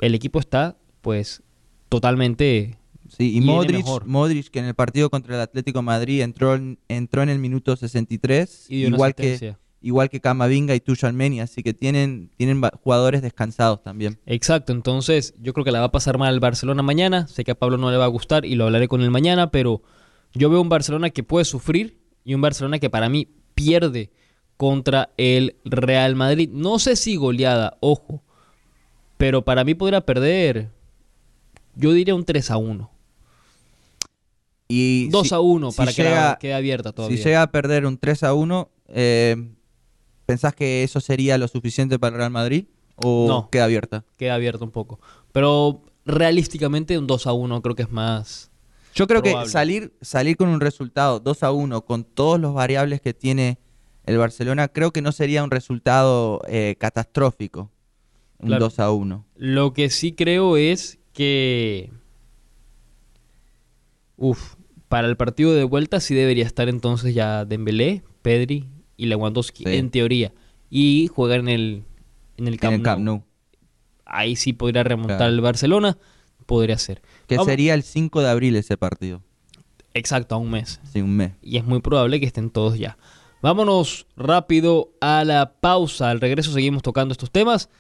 [0.01, 1.43] el equipo está, pues,
[1.89, 2.77] totalmente...
[3.17, 7.31] Sí, y Modric, Modric, que en el partido contra el Atlético Madrid entró, entró en
[7.31, 13.23] el minuto 63, igual que igual que Camavinga y Tuchalmeni, así que tienen, tienen jugadores
[13.23, 14.19] descansados también.
[14.27, 17.53] Exacto, entonces yo creo que la va a pasar mal el Barcelona mañana, sé que
[17.53, 19.83] a Pablo no le va a gustar y lo hablaré con él mañana, pero
[20.35, 24.11] yo veo un Barcelona que puede sufrir y un Barcelona que para mí pierde
[24.57, 26.51] contra el Real Madrid.
[26.53, 28.23] No sé si goleada, ojo,
[29.17, 30.71] pero para mí podría perder,
[31.75, 32.91] yo diría un 3 a 1.
[34.71, 36.05] Y 2 a 1 para que
[36.41, 37.17] quede abierta todavía.
[37.17, 39.37] Si llega a perder un 3 a 1, eh,
[40.29, 42.67] ¿Pensás que eso sería lo suficiente para el Real Madrid?
[42.97, 44.05] ¿O no, queda abierta?
[44.19, 45.01] Queda abierta un poco.
[45.33, 48.51] Pero realísticamente un 2 a 1 creo que es más.
[48.95, 53.01] Yo creo que salir, salir con un resultado 2 a 1 con todos los variables
[53.01, 53.57] que tiene
[54.05, 57.71] el Barcelona, creo que no sería un resultado eh, catastrófico.
[58.39, 59.25] Un 2 a 1.
[59.35, 61.91] Lo que sí creo es que.
[64.19, 64.57] Uf,
[64.89, 69.89] para el partido de vuelta sí debería estar entonces ya Dembélé, Pedri y Lewandowski, en
[69.91, 70.35] teoría.
[70.69, 71.85] Y juega en el,
[72.37, 73.23] en el Camp, Nou.
[74.05, 75.97] Ahí sí podría remontar el Barcelona,
[76.45, 77.01] podría ser.
[77.27, 79.23] Que sería el 5 de abril ese partido.
[79.95, 80.81] Exacto, a un mes.
[80.93, 81.33] Sí, un mes.
[81.41, 82.99] Y es muy probable que estén todos ya.
[83.41, 86.11] Vámonos rápido a la pausa.
[86.11, 87.71] Al regreso seguimos tocando estos temas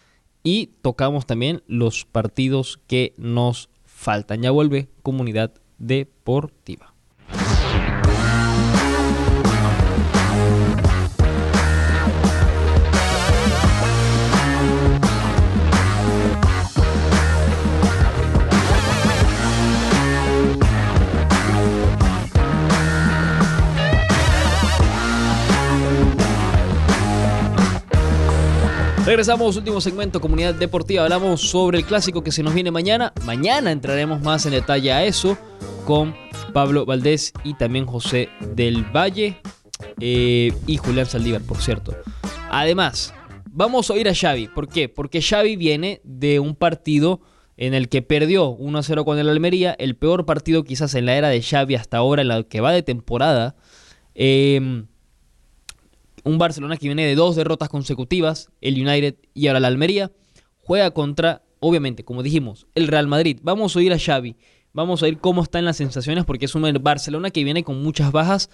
[0.45, 4.43] y tocamos también los partidos que nos faltan.
[4.43, 6.95] Ya vuelve Comunidad Deportiva.
[29.09, 31.03] Regresamos, último segmento, comunidad deportiva.
[31.03, 33.15] Hablamos sobre el clásico que se nos viene mañana.
[33.25, 35.39] Mañana entraremos más en detalle a eso
[35.87, 36.15] con
[36.53, 39.41] Pablo Valdés y también José del Valle
[39.99, 41.97] eh, y Julián Saldívar, por cierto.
[42.51, 43.15] Además,
[43.47, 44.49] vamos a oír a Xavi.
[44.49, 44.91] ¿Por qué?
[44.91, 47.23] Porque Xavi viene de un partido
[47.57, 51.31] en el que perdió 1-0 con el Almería, el peor partido quizás en la era
[51.31, 53.57] de Xavi hasta ahora, en la que va de temporada.
[54.15, 54.85] Eh,
[56.25, 60.13] un Barcelona que viene de dos derrotas consecutivas, el United y ahora la Almería,
[60.59, 63.39] juega contra, obviamente, como dijimos, el Real Madrid.
[63.43, 64.37] Vamos a oír a Xavi,
[64.73, 68.13] vamos a oír cómo están las sensaciones, porque es un Barcelona que viene con muchas
[68.13, 68.51] bajas,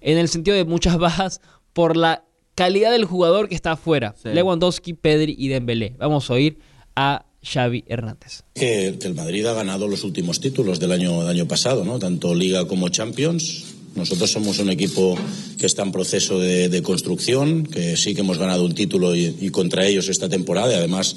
[0.00, 1.40] en el sentido de muchas bajas
[1.72, 4.14] por la calidad del jugador que está afuera.
[4.20, 4.30] Sí.
[4.30, 5.94] Lewandowski, Pedri y Dembélé.
[5.98, 6.58] Vamos a oír
[6.96, 8.42] a Xavi Hernández.
[8.54, 11.98] Que, que el Madrid ha ganado los últimos títulos del año, del año pasado, ¿no?
[11.98, 13.77] Tanto Liga como Champions.
[13.94, 15.16] Nosotros somos un equipo
[15.58, 19.36] que está en proceso de, de construcción, que sí que hemos ganado un título y,
[19.40, 21.16] y contra ellos esta temporada, y además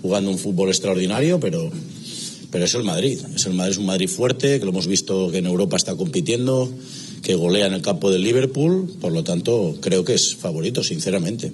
[0.00, 1.70] jugando un fútbol extraordinario, pero,
[2.50, 3.20] pero es el Madrid.
[3.34, 5.94] Es el Madrid, es un Madrid fuerte, que lo hemos visto que en Europa está
[5.94, 6.72] compitiendo,
[7.22, 11.52] que golea en el campo del Liverpool, por lo tanto creo que es favorito, sinceramente.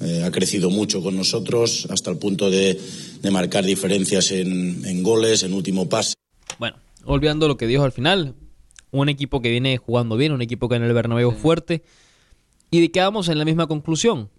[0.00, 2.78] Eh, ha crecido mucho con nosotros hasta el punto de,
[3.22, 6.14] de marcar diferencias en, en goles, en último pase.
[6.58, 8.34] Bueno, olvidando lo que dijo al final,
[8.90, 11.82] un equipo que viene jugando bien, un equipo que en el Bernabéu es fuerte,
[12.70, 14.30] y quedamos en la misma conclusión.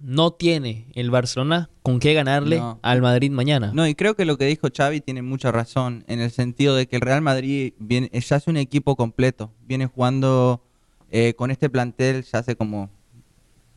[0.00, 2.78] No tiene el Barcelona con qué ganarle No.
[2.82, 3.70] al Madrid mañana.
[3.72, 6.86] No, y creo que lo que dijo Xavi tiene mucha razón, en el sentido de
[6.88, 9.52] que el Real Madrid viene, ya es un equipo completo.
[9.66, 10.62] Viene jugando
[11.10, 12.90] eh, con este plantel ya hace como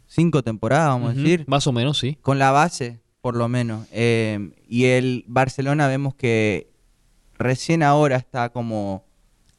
[0.08, 1.46] cinco temporadas, vamos a decir.
[1.48, 2.18] Más o menos, sí.
[2.22, 3.86] Con la base, por lo menos.
[3.92, 6.72] Eh, y el Barcelona vemos que
[7.38, 9.06] recién ahora está como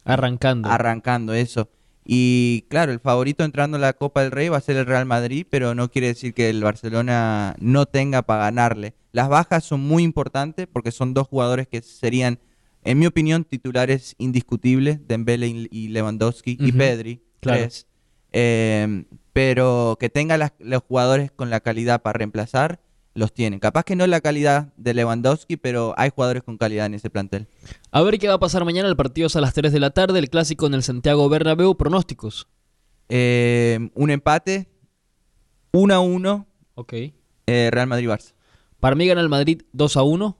[0.09, 0.69] Arrancando.
[0.69, 1.69] arrancando eso.
[2.05, 5.05] Y claro, el favorito entrando a la Copa del Rey va a ser el Real
[5.05, 8.95] Madrid, pero no quiere decir que el Barcelona no tenga para ganarle.
[9.11, 12.39] Las bajas son muy importantes porque son dos jugadores que serían,
[12.83, 17.59] en mi opinión, titulares indiscutibles, Dembele y Lewandowski y Pedri, claro.
[17.61, 17.85] tres.
[18.31, 22.79] Eh, pero que tenga las- los jugadores con la calidad para reemplazar,
[23.19, 23.59] los tienen.
[23.59, 27.47] Capaz que no la calidad de Lewandowski, pero hay jugadores con calidad en ese plantel.
[27.91, 28.89] A ver qué va a pasar mañana.
[28.89, 30.17] El partido es a las 3 de la tarde.
[30.17, 31.75] El clásico en el Santiago Bernabéu.
[31.77, 32.47] Pronósticos.
[33.09, 34.69] Eh, un empate,
[35.73, 36.93] 1 a 1, Ok.
[36.93, 38.33] eh, Real Madrid-Barça.
[38.79, 40.37] Para mí gana el Madrid 2 a 1.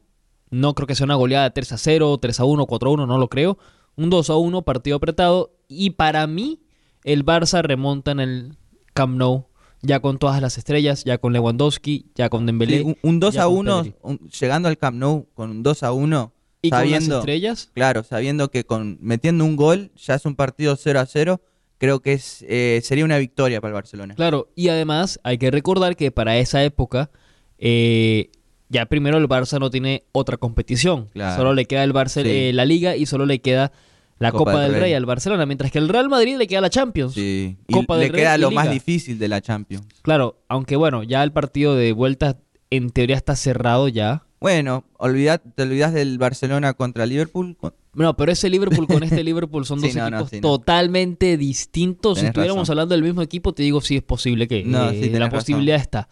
[0.51, 2.93] No creo que sea una goleada de 3 a 0, 3 a 1, 4 a
[2.93, 3.57] 1, no lo creo.
[3.95, 5.51] Un 2 a 1, partido apretado.
[5.67, 6.61] Y para mí,
[7.03, 8.57] el Barça remonta en el
[8.93, 9.47] Camp Nou.
[9.81, 12.79] Ya con todas las estrellas, ya con Lewandowski, ya con Dembélé.
[12.79, 13.95] Sí, un, un 2 ya a con 1, Pedri.
[14.01, 17.71] un- llegando al Camp Nou con un 2 a 1, Y con las sabiendo, estrellas,
[17.73, 21.41] claro, sabiendo que con metiendo un gol ya es un partido 0 a 0,
[21.77, 24.15] creo que es eh, sería una victoria para el Barcelona.
[24.15, 27.09] Claro, y además hay que recordar que para esa época
[27.57, 28.29] eh,
[28.67, 31.07] ya primero el Barça no tiene otra competición.
[31.13, 31.37] Claro.
[31.37, 32.29] Solo le queda el Barça, Sí.
[32.29, 33.71] eh, la Liga y solo le queda
[34.19, 34.93] la Copa, del Rey.
[34.93, 37.13] al Barcelona, mientras que el Real Madrid le queda la Champions.
[37.13, 39.86] Sí, y Copa le del Rey queda y lo más difícil de la Champions.
[40.01, 42.38] Claro, aunque bueno, ya el partido de vuelta
[42.69, 44.23] en teoría está cerrado ya.
[44.39, 47.58] Bueno, olvidad, te olvidas del Barcelona contra Liverpool.
[47.93, 50.41] No, pero ese Liverpool con este Liverpool son dos no, equipos sí, no.
[50.41, 52.19] totalmente distintos.
[52.19, 52.73] si estuviéramos razón.
[52.73, 55.39] hablando del mismo equipo, te digo sí es posible que No, eh, la razón.
[55.39, 56.08] posibilidad está.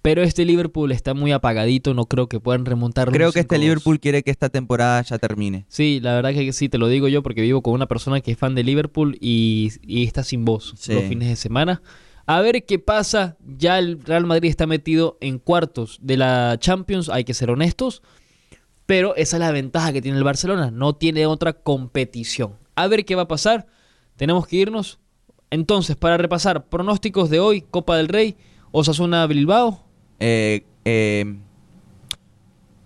[0.00, 3.12] Pero este Liverpool está muy apagadito, no creo que puedan remontarlo.
[3.12, 3.60] Creo que este 5-2.
[3.60, 5.66] Liverpool quiere que esta temporada ya termine.
[5.68, 8.30] Sí, la verdad que sí, te lo digo yo porque vivo con una persona que
[8.32, 10.94] es fan de Liverpool y, y está sin voz Sí.
[10.94, 11.82] los fines de semana.
[12.26, 13.36] A ver qué pasa.
[13.58, 18.02] Ya el Real Madrid está metido en cuartos de la Champions, hay que ser honestos.
[18.86, 22.54] Pero esa es la ventaja que tiene el Barcelona, no tiene otra competición.
[22.76, 23.66] A ver qué va a pasar.
[24.16, 24.98] Tenemos que irnos.
[25.50, 28.36] Entonces, para repasar, pronósticos de hoy, Copa del Rey,
[28.70, 29.87] Osasuna Bilbao.
[30.20, 31.36] Eh, eh,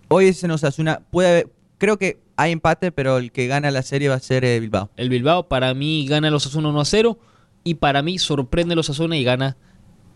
[0.08, 1.00] hoy se nos hace una.
[1.10, 4.44] Puede haber- creo que hay empate, pero el que gana la serie va a ser
[4.44, 4.90] eh, Bilbao.
[4.96, 7.18] El Bilbao para mí gana el Osasuna 1 a 0
[7.64, 9.56] y para mí sorprende el Osasuna y gana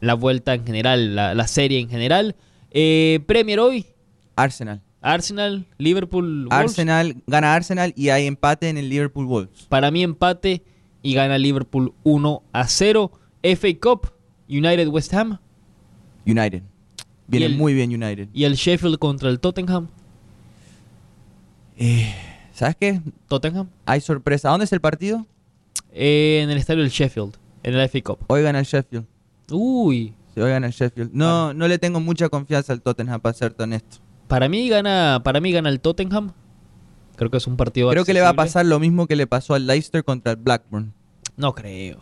[0.01, 2.37] la vuelta en general, la, la serie en general.
[2.71, 3.87] Eh, Premier hoy,
[4.35, 4.83] Arsenal.
[5.01, 6.53] Arsenal, Liverpool, Wolves.
[6.59, 9.67] Arsenal gana Arsenal y hay empate en el Liverpool Wolves.
[9.69, 10.63] Para mí empate
[11.03, 13.13] y gana Liverpool 1 a 0.
[13.43, 14.11] FA Cup,
[14.49, 15.39] United West Ham
[16.27, 16.63] United.
[17.29, 18.29] Viene el- muy bien United.
[18.33, 19.89] y el Sheffield contra el Tottenham.
[21.79, 22.15] Eh,
[22.53, 23.01] ¿Sabes qué?
[23.29, 24.49] Tottenham Hay sorpresa.
[24.51, 25.27] ¿Dónde es el partido?
[25.99, 28.19] eh, en el estadio del Sheffield, en el FA Cup.
[28.27, 29.07] Hoy gana el Sheffield.
[29.51, 31.11] Uy, Sí, hoy gana el Sheffield.
[31.15, 33.99] No, no le tengo mucha confianza al Tottenham, para ser honesto.
[34.29, 36.33] para mí gana, para mí gana el Tottenham.
[37.17, 39.27] Creo que es un partido Creo que le va a pasar lo mismo que le
[39.27, 40.93] pasó al Leicester contra el Blackburn.
[41.39, 41.99] No creo.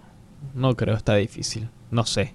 [0.55, 1.69] No creo, está difícil.
[1.93, 2.35] No sé.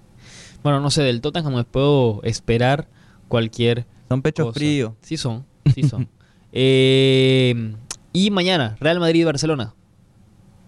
[0.64, 2.88] Bueno, no sé, del Tottenham me puedo esperar
[3.28, 4.94] cualquier Son pechos fríos.
[5.02, 6.08] Sí son, sí son.
[6.52, 7.76] Eh,
[8.12, 9.76] y mañana, Real Madrid-Barcelona.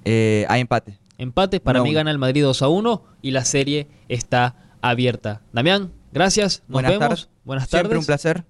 [0.05, 0.99] Eh, hay empate.
[1.17, 5.41] Empate, para mí gana el Madrid 2 a 1 y la serie está abierta.
[5.53, 6.61] Damián, gracias.
[6.67, 7.07] Nos Buenas vemos.
[7.09, 7.29] tardes.
[7.43, 7.99] Buenas Siempre tardes.
[7.99, 8.45] un placer.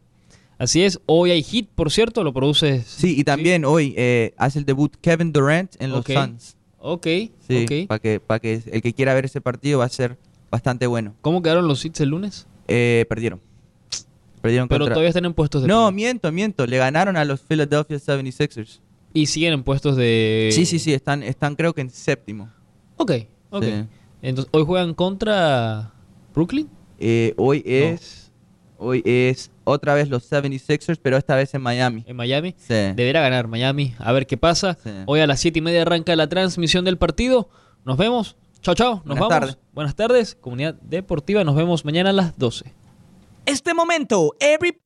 [0.58, 2.86] Así es, hoy hay hit, por cierto, lo produces.
[2.86, 6.12] Sí, y también hoy eh, hace el debut Kevin Durant en los Ok.
[6.12, 6.58] Suns.
[6.80, 7.08] Ok,
[7.48, 7.88] Sí, ok.
[7.88, 10.18] para que, para que el que quiera ver ese partido va a ser
[10.52, 11.16] bastante bueno.
[11.22, 12.46] ¿Cómo quedaron los hits el lunes?
[12.68, 13.42] Eh, perdieron.
[14.42, 15.96] Perdieron Pero contra- todavía están en puestos de No, play.
[15.96, 16.66] miento, miento.
[16.68, 18.80] Le ganaron a los Philadelphia 76ers.
[19.14, 20.50] Y siguen en puestos de...
[20.52, 20.94] Sí, sí, sí.
[20.94, 22.50] Están, están creo que en séptimo.
[22.98, 23.12] Ok,
[23.50, 23.64] ok.
[23.64, 23.86] Sí.
[24.22, 25.94] Entonces, hoy juegan contra
[26.34, 26.70] Brooklyn.
[27.00, 28.32] Eh, hoy es...
[28.84, 32.04] Hoy es otra vez los 76ers, pero esta vez en Miami.
[32.08, 32.56] en Miami.
[32.58, 32.74] Sí.
[32.96, 33.94] Deberá ganar Miami.
[34.00, 34.76] A ver qué pasa.
[34.84, 34.90] Sí.
[35.06, 37.48] Hoy a las 7 y media arranca la transmisión del partido.
[37.86, 38.36] Nos vemos.
[38.62, 38.96] Chao, chao.
[38.98, 39.30] Nos Buenas vamos.
[39.40, 39.58] tardes.
[39.74, 41.44] Buenas tardes, comunidad deportiva.
[41.44, 42.74] Nos vemos mañana a las 12.
[43.46, 44.80] Este momento, every